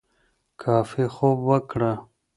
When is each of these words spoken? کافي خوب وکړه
کافي 0.61 1.05
خوب 1.15 1.37
وکړه 1.49 1.93